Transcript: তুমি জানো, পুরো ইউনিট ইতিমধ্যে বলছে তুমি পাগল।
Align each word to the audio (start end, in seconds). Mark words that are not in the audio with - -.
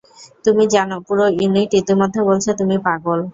তুমি 0.45 0.63
জানো, 0.73 0.95
পুরো 1.07 1.25
ইউনিট 1.35 1.71
ইতিমধ্যে 1.81 2.21
বলছে 2.29 2.49
তুমি 2.59 2.75
পাগল। 2.85 3.19